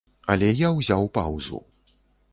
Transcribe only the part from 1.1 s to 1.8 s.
паўзу.